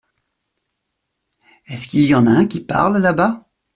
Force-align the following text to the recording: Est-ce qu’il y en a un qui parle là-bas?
Est-ce 1.67 1.87
qu’il 1.87 2.07
y 2.07 2.15
en 2.15 2.25
a 2.25 2.31
un 2.31 2.47
qui 2.47 2.59
parle 2.61 2.97
là-bas? 2.97 3.47